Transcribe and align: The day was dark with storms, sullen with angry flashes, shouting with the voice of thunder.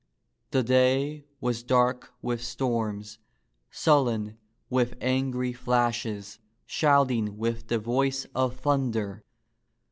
The 0.49 0.63
day 0.63 1.25
was 1.39 1.61
dark 1.61 2.11
with 2.23 2.41
storms, 2.43 3.19
sullen 3.69 4.35
with 4.67 4.95
angry 4.99 5.53
flashes, 5.53 6.39
shouting 6.65 7.37
with 7.37 7.67
the 7.67 7.77
voice 7.77 8.25
of 8.33 8.55
thunder. 8.57 9.23